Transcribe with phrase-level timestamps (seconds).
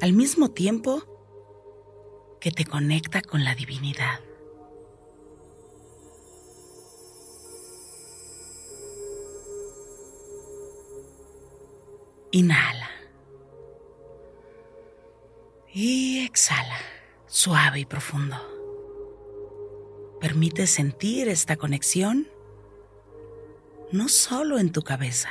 [0.00, 1.02] al mismo tiempo
[2.40, 4.20] que te conecta con la divinidad.
[12.32, 12.88] Inhala.
[15.72, 16.78] Y exhala,
[17.26, 18.36] suave y profundo.
[20.20, 22.28] Permite sentir esta conexión
[23.92, 25.30] no solo en tu cabeza,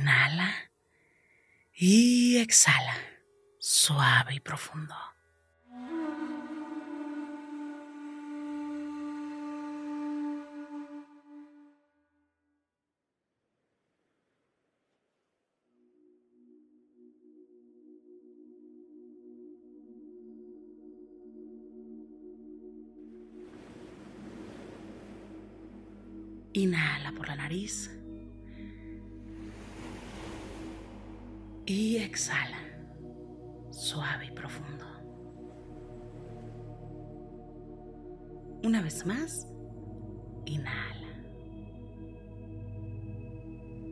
[0.00, 0.54] Inhala
[1.74, 2.94] y exhala,
[3.58, 4.94] suave y profundo.
[26.54, 27.99] Inhala por la nariz.
[31.72, 32.58] Y exhala,
[33.70, 34.84] suave y profundo.
[38.64, 39.46] Una vez más,
[40.46, 41.06] inhala.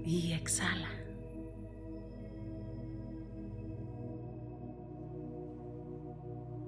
[0.05, 0.91] Y exhala.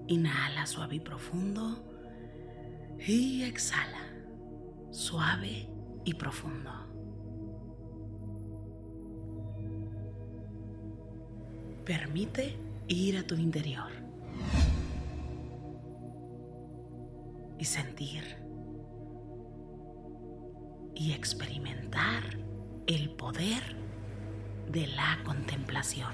[0.06, 1.84] Inhala suave y profundo.
[3.04, 4.14] Y exhala,
[4.92, 5.68] suave
[6.04, 6.79] y profundo.
[11.90, 12.56] Permite
[12.86, 13.90] ir a tu interior
[17.58, 18.22] y sentir
[20.94, 22.38] y experimentar
[22.86, 23.74] el poder
[24.70, 26.12] de la contemplación.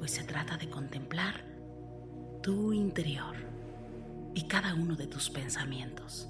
[0.00, 1.44] Hoy se trata de contemplar
[2.42, 3.36] tu interior
[4.34, 6.26] y cada uno de tus pensamientos.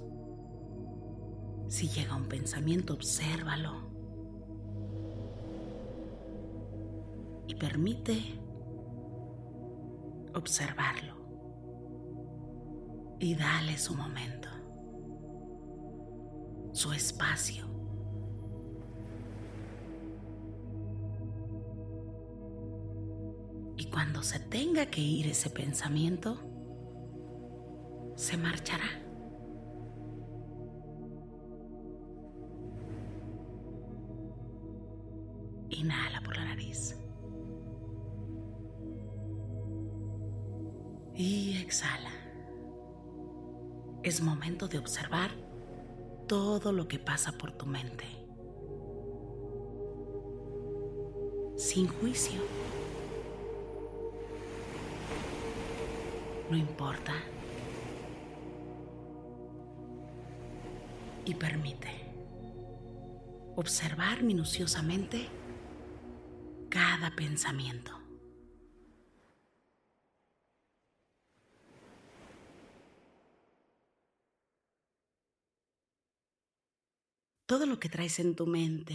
[1.69, 3.90] Si llega un pensamiento, obsérvalo
[7.61, 8.19] permite
[10.35, 11.15] observarlo
[13.21, 14.49] y dale su momento,
[16.73, 17.67] su espacio.
[23.77, 26.39] Y cuando se tenga que ir ese pensamiento,
[28.17, 29.10] se marchará.
[41.23, 42.13] Y exhala.
[44.03, 45.33] Es momento de observar
[46.27, 48.07] todo lo que pasa por tu mente.
[51.59, 52.41] Sin juicio.
[56.49, 57.13] No importa.
[61.27, 61.91] Y permite
[63.57, 65.29] observar minuciosamente
[66.71, 68.00] cada pensamiento.
[77.51, 78.95] Todo lo que traes en tu mente,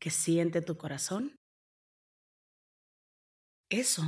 [0.00, 1.36] que siente tu corazón,
[3.70, 4.02] eso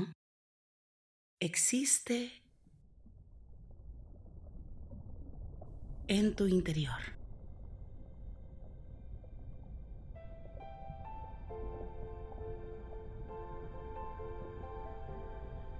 [1.38, 2.42] existe
[6.08, 6.98] en tu interior.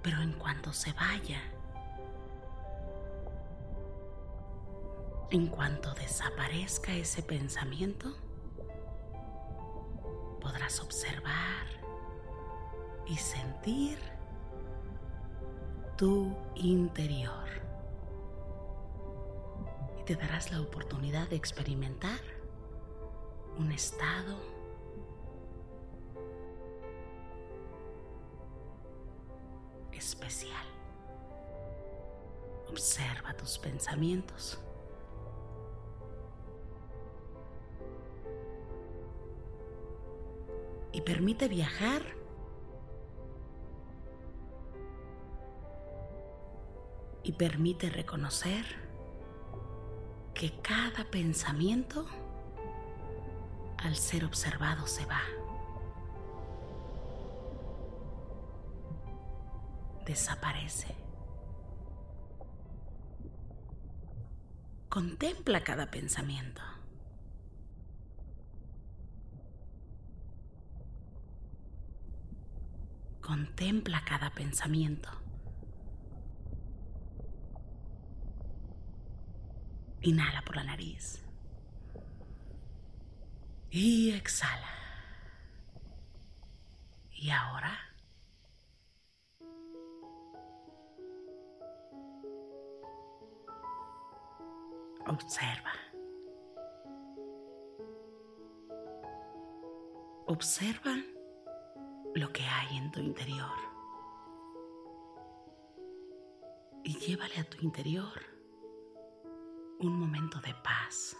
[0.01, 1.56] Pero en cuanto se vaya,
[5.29, 8.13] En cuanto desaparezca ese pensamiento,
[10.39, 11.67] podrás observar
[13.05, 13.99] y sentir
[15.97, 17.49] tu interior.
[19.99, 22.21] Y te darás la oportunidad de experimentar
[23.57, 24.37] un estado
[29.91, 30.65] especial.
[32.69, 34.57] Observa tus pensamientos.
[40.91, 42.01] Y permite viajar
[47.23, 48.65] y permite reconocer
[50.33, 52.05] que cada pensamiento
[53.79, 55.21] al ser observado se va.
[60.05, 60.95] Desaparece.
[64.89, 66.61] Contempla cada pensamiento.
[73.27, 75.09] Contempla cada pensamiento.
[79.99, 81.21] Inhala por la nariz.
[83.69, 84.69] Y exhala.
[87.11, 87.77] Y ahora
[95.05, 95.73] observa.
[100.27, 100.95] Observa
[102.17, 103.57] lo que hay en tu interior.
[106.83, 108.19] Y llévale a tu interior
[109.79, 111.15] un momento de paz.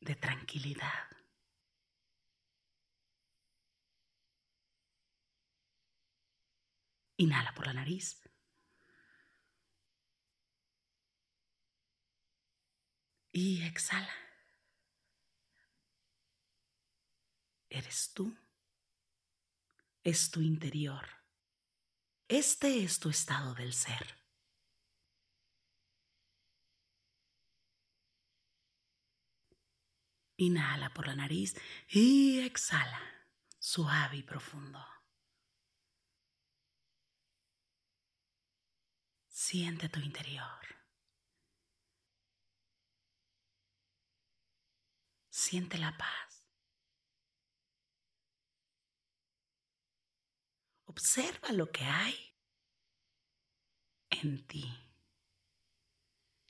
[0.00, 1.08] de tranquilidad.
[7.16, 8.22] Inhala por la nariz.
[13.32, 14.25] Y exhala.
[17.78, 18.36] Eres tú.
[20.02, 21.06] Es tu interior.
[22.28, 24.16] Este es tu estado del ser.
[30.38, 31.56] Inhala por la nariz
[31.88, 33.00] y exhala,
[33.58, 34.84] suave y profundo.
[39.28, 40.66] Siente tu interior.
[45.30, 46.25] Siente la paz.
[50.96, 52.34] Observa lo que hay
[54.08, 54.64] en ti,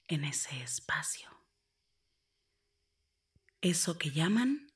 [0.06, 1.28] en ese espacio.
[3.60, 4.72] Eso que llaman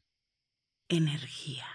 [0.88, 1.68] energía.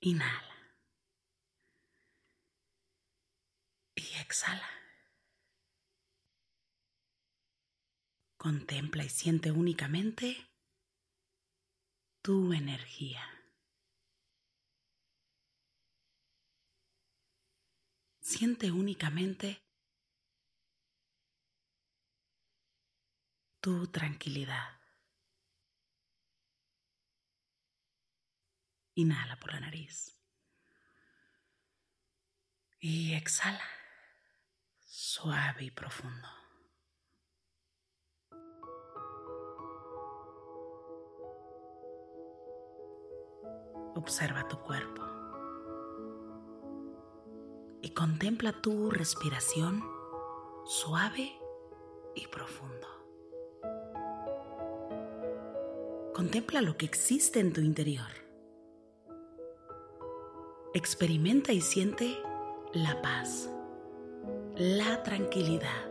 [0.00, 0.74] Inhala.
[3.94, 4.68] Y exhala.
[8.36, 10.49] Contempla y siente únicamente
[12.22, 13.22] tu energía.
[18.20, 19.62] Siente únicamente
[23.60, 24.80] tu tranquilidad.
[28.94, 30.16] Inhala por la nariz.
[32.78, 33.68] Y exhala
[34.80, 36.39] suave y profundo.
[44.00, 45.02] Observa tu cuerpo
[47.82, 49.84] y contempla tu respiración
[50.64, 51.30] suave
[52.14, 52.88] y profundo.
[56.14, 58.08] Contempla lo que existe en tu interior.
[60.72, 62.16] experimenta y siente
[62.72, 63.50] la paz,
[64.56, 65.90] la tranquilidad.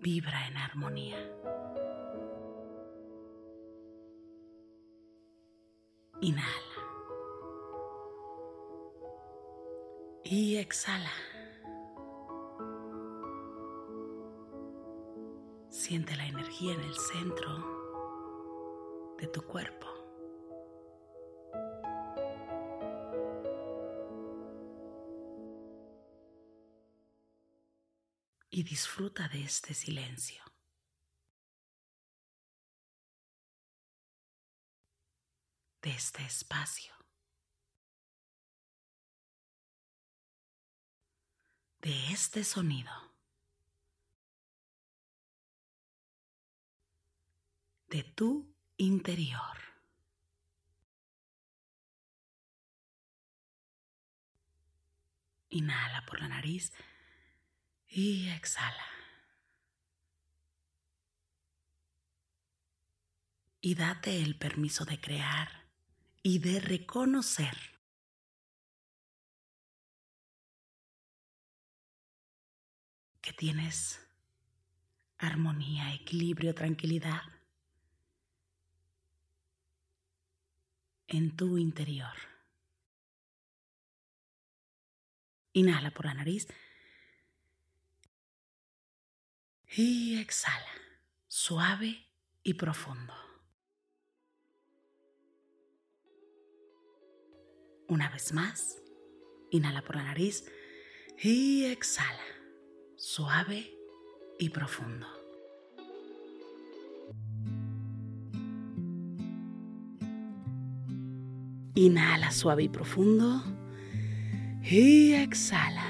[0.00, 1.18] Vibra en armonía.
[6.24, 6.48] Inhala.
[10.24, 11.12] Y exhala.
[15.68, 17.50] Siente la energía en el centro
[19.18, 19.86] de tu cuerpo.
[28.48, 30.43] Y disfruta de este silencio.
[35.84, 36.94] De este espacio.
[41.82, 43.14] De este sonido.
[47.94, 49.56] de tu interior.
[55.48, 56.72] Inhala por la nariz
[57.86, 58.88] y exhala.
[63.60, 65.63] Y date el permiso de crear
[66.26, 67.54] y de reconocer
[73.20, 74.00] que tienes
[75.18, 77.20] armonía, equilibrio, tranquilidad
[81.08, 82.16] en tu interior.
[85.52, 86.48] Inhala por la nariz
[89.76, 90.72] y exhala,
[91.28, 92.08] suave
[92.42, 93.23] y profundo.
[97.88, 98.82] Una vez más,
[99.50, 100.44] inhala por la nariz
[101.22, 102.24] y exhala,
[102.96, 103.76] suave
[104.38, 105.06] y profundo.
[111.74, 113.42] Inhala suave y profundo.
[114.62, 115.84] Y exhala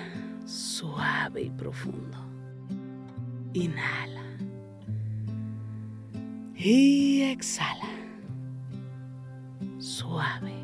[0.46, 2.18] suave y profundo.
[3.52, 4.22] Inhala.
[6.56, 7.88] Y exhala.
[9.78, 10.63] Suave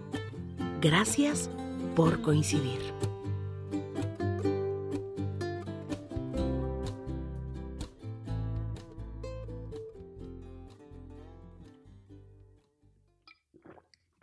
[0.81, 1.47] Gracias
[1.95, 2.81] por coincidir.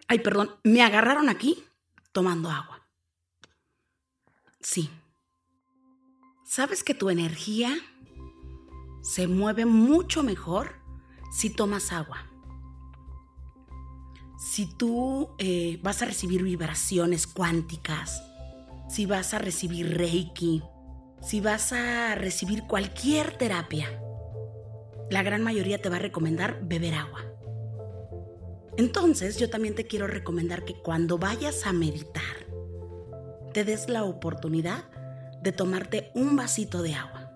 [0.08, 1.64] Ay, perdón, me agarraron aquí
[2.10, 2.88] tomando agua.
[4.58, 4.90] Sí.
[6.44, 7.72] ¿Sabes que tu energía
[9.02, 10.74] se mueve mucho mejor
[11.30, 12.27] si tomas agua?
[14.38, 18.22] Si tú eh, vas a recibir vibraciones cuánticas,
[18.88, 20.62] si vas a recibir reiki,
[21.20, 23.88] si vas a recibir cualquier terapia,
[25.10, 27.24] la gran mayoría te va a recomendar beber agua.
[28.76, 32.22] Entonces yo también te quiero recomendar que cuando vayas a meditar,
[33.52, 34.84] te des la oportunidad
[35.42, 37.32] de tomarte un vasito de agua.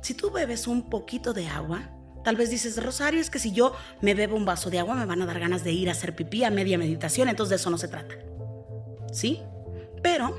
[0.00, 1.90] Si tú bebes un poquito de agua,
[2.24, 5.06] tal vez dices, Rosario, es que si yo me bebo un vaso de agua me
[5.06, 7.70] van a dar ganas de ir a hacer pipí a media meditación, entonces de eso
[7.70, 8.14] no se trata.
[9.12, 9.40] ¿Sí?
[10.02, 10.36] Pero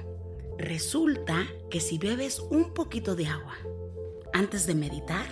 [0.58, 3.56] resulta que si bebes un poquito de agua
[4.34, 5.26] antes de meditar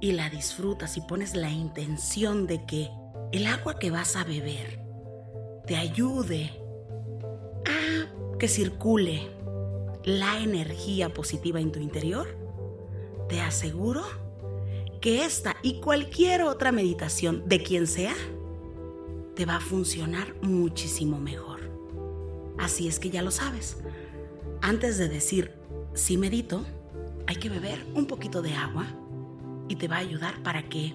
[0.00, 2.90] y la disfrutas y pones la intención de que
[3.32, 4.80] el agua que vas a beber
[5.66, 6.52] te ayude
[7.66, 9.30] a que circule
[10.04, 12.28] la energía positiva en tu interior,
[13.28, 14.02] te aseguro
[15.04, 18.14] que esta y cualquier otra meditación de quien sea
[19.36, 21.60] te va a funcionar muchísimo mejor.
[22.58, 23.76] Así es que ya lo sabes.
[24.62, 25.52] Antes de decir
[25.92, 26.64] si medito,
[27.26, 28.86] hay que beber un poquito de agua
[29.68, 30.94] y te va a ayudar para que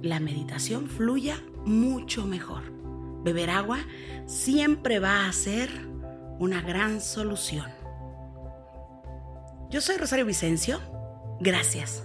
[0.00, 1.36] la meditación fluya
[1.66, 2.62] mucho mejor.
[3.24, 3.80] Beber agua
[4.24, 5.68] siempre va a ser
[6.38, 7.66] una gran solución.
[9.68, 10.80] Yo soy Rosario Vicencio.
[11.40, 12.04] Gracias.